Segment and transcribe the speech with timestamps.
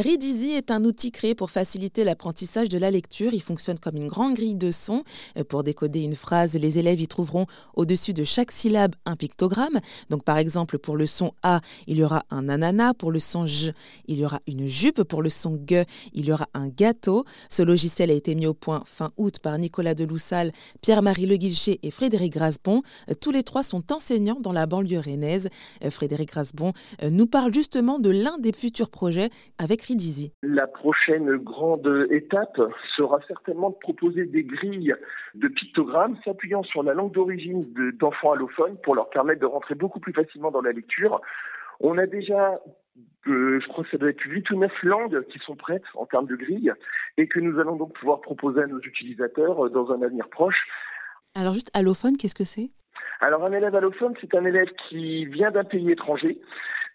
[0.00, 3.34] Read est un outil créé pour faciliter l'apprentissage de la lecture.
[3.34, 5.02] Il fonctionne comme une grande grille de son.
[5.36, 9.80] Euh, pour décoder une phrase, les élèves y trouveront au-dessus de chaque syllabe un pictogramme.
[10.08, 12.94] Donc par exemple, pour le son A, il y aura un ananas.
[12.94, 13.72] Pour le son J,
[14.06, 15.02] il y aura une jupe.
[15.02, 17.24] Pour le son G, il y aura un gâteau.
[17.48, 21.80] Ce logiciel a été mis au point fin août par Nicolas Deloussal, Pierre-Marie Le Guilcher
[21.82, 22.82] et Frédéric Grasbon.
[23.10, 25.48] Euh, tous les trois sont enseignants dans la banlieue rennaise.
[25.84, 26.72] Euh, Frédéric Grasbon
[27.10, 29.87] nous parle justement de l'un des futurs projets avec
[30.42, 32.60] la prochaine grande étape
[32.96, 34.94] sera certainement de proposer des grilles
[35.34, 37.66] de pictogrammes s'appuyant sur la langue d'origine
[37.98, 41.20] d'enfants allophones pour leur permettre de rentrer beaucoup plus facilement dans la lecture.
[41.80, 42.60] On a déjà
[43.26, 46.06] euh, je crois que ça doit être 8 ou 9 langues qui sont prêtes en
[46.06, 46.72] termes de grilles
[47.16, 50.66] et que nous allons donc pouvoir proposer à nos utilisateurs euh, dans un avenir proche.
[51.34, 52.70] Alors juste allophone, qu'est-ce que c'est?
[53.20, 56.40] Alors un élève allophone, c'est un élève qui vient d'un pays étranger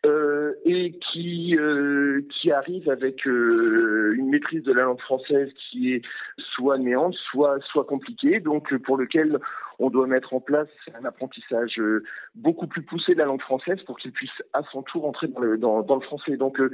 [0.06, 5.94] euh, et qui euh, qui arrive avec euh, une maîtrise de la langue française qui
[5.94, 6.02] est
[6.38, 9.40] soit néante, soit soit compliquée, donc pour lequel
[9.80, 11.80] on doit mettre en place un apprentissage
[12.36, 15.40] beaucoup plus poussé de la langue française pour qu'il puisse à son tour entrer dans
[15.40, 16.36] le, dans, le français.
[16.36, 16.72] Donc euh,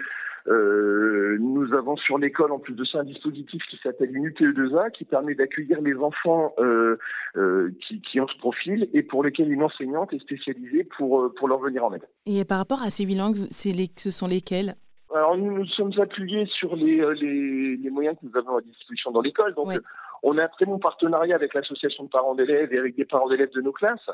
[1.69, 5.05] nous avons sur l'école, en plus de ça, un dispositif qui s'appelle une UTE2A, qui
[5.05, 6.97] permet d'accueillir les enfants euh,
[7.35, 11.47] euh, qui, qui, ont ce profil et pour lesquels une enseignante est spécialisée pour, pour
[11.47, 12.07] leur venir en aide.
[12.25, 14.75] Et par rapport à ces huit langues, les, ce sont lesquelles
[15.11, 19.09] alors nous nous sommes appuyés sur les, les, les, moyens que nous avons à disposition
[19.09, 19.55] dans l'école.
[19.55, 19.73] Donc
[20.21, 23.27] on a un très bon partenariat avec l'association de parents d'élèves et avec des parents
[23.27, 24.07] d'élèves de nos classes.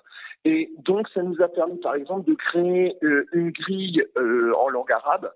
[0.46, 2.96] Et donc ça nous a permis par exemple de créer
[3.34, 5.30] une grille en langue arabe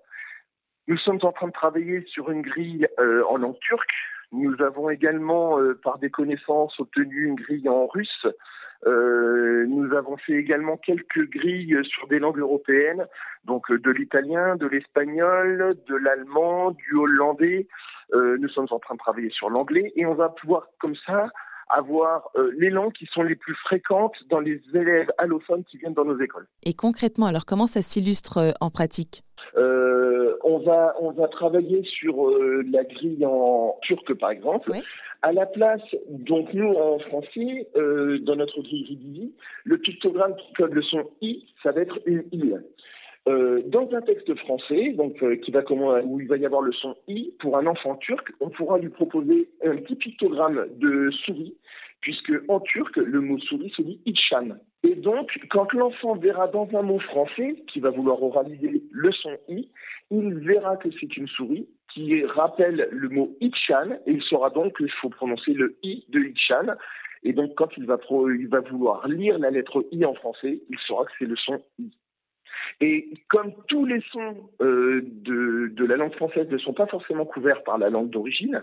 [0.90, 3.94] nous sommes en train de travailler sur une grille euh, en langue turque.
[4.32, 8.26] Nous avons également, euh, par des connaissances, obtenu une grille en russe.
[8.86, 13.06] Euh, nous avons fait également quelques grilles sur des langues européennes,
[13.44, 17.68] donc de l'italien, de l'espagnol, de l'allemand, du hollandais.
[18.12, 21.28] nous sommes en train de travailler sur l'anglais et on va pouvoir comme ça
[21.68, 26.04] avoir les langues qui sont les plus fréquentes dans les élèves allophones qui viennent dans
[26.04, 26.48] nos écoles.
[26.64, 29.22] Et concrètement, alors comment ça s'illustre en pratique?
[29.56, 29.89] Euh,
[30.50, 34.72] on va on va travailler sur euh, la grille en turc par exemple.
[35.22, 39.34] À la place, donc nous en français, euh, dans notre grille Rididi,
[39.64, 42.54] le pictogramme qui code le son i, ça va être une i.
[43.26, 46.96] dans un texte français, donc qui va comment, où il va y avoir le son
[47.06, 51.54] i pour un enfant turc, on pourra lui proposer un petit pictogramme de souris
[52.00, 54.56] puisque en turc, le mot souris se dit itchan.
[54.82, 59.36] Et donc, quand l'enfant verra dans un mot français, qui va vouloir oraliser le son
[59.48, 59.70] i,
[60.10, 64.76] il verra que c'est une souris qui rappelle le mot itchan, et il saura donc
[64.76, 66.74] qu'il faut prononcer le i de itchan.
[67.22, 67.98] Et donc, quand il va,
[68.70, 71.90] vouloir lire la lettre i en français, il saura que c'est le son i.
[72.80, 77.62] Et comme tous les sons euh, de, la langue française ne sont pas forcément couverts
[77.64, 78.62] par la langue d'origine,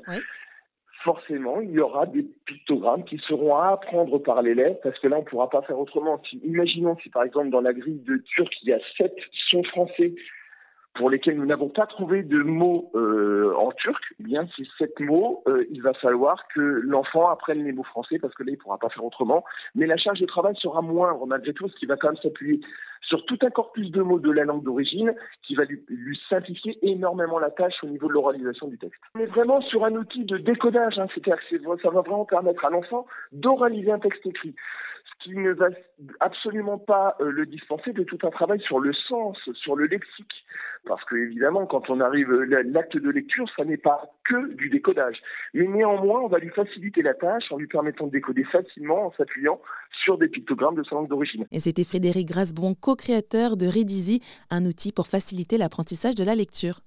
[1.03, 5.18] forcément, il y aura des pictogrammes qui seront à apprendre par l'élève, parce que là,
[5.18, 6.22] on ne pourra pas faire autrement.
[6.30, 9.16] Si, imaginons si, par exemple, dans la grille de Turc, il y a sept
[9.50, 10.13] sons français
[10.97, 15.00] pour lesquels nous n'avons pas trouvé de mots euh, en turc, eh bien ces sept
[15.00, 18.56] mots, euh, il va falloir que l'enfant apprenne les mots français parce que là il
[18.56, 19.44] ne pourra pas faire autrement.
[19.75, 22.59] Mais la charge de travail sera moindre malgré tout, ce qui va quand même s'appuyer
[23.07, 25.13] sur tout un corpus de mots de la langue d'origine
[25.44, 29.00] qui va lui, simplifier énormément la tâche au niveau de l'oralisation du texte.
[29.16, 32.66] On est vraiment sur un outil de décodage, hein, c'est-à-dire que ça va vraiment permettre
[32.66, 34.56] à l'enfant d'oraliser un texte écrit
[35.07, 35.68] ce qui ne va
[36.19, 40.45] absolument pas euh, le dispenser de tout un travail sur le sens, sur le lexique.
[40.85, 45.22] Parce que évidemment, quand on arrive, l'acte de lecture, ça n'est pas que du décodage.
[45.53, 49.12] Mais néanmoins, on va lui faciliter la tâche en lui permettant de décoder facilement en
[49.13, 49.59] s'appuyant
[50.03, 51.46] sur des pictogrammes de sa langue d'origine.
[51.52, 56.81] Et c'était Frédéric Grasbon, co-créateur de Redizy, un outil pour faciliter l'apprentissage de la lecture.